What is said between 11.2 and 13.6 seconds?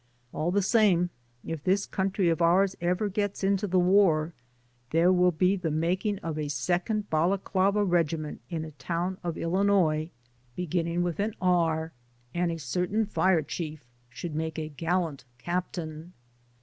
B and a certain fire